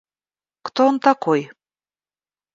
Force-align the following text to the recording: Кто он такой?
Кто 0.63 0.87
он 0.87 0.99
такой? 0.99 1.51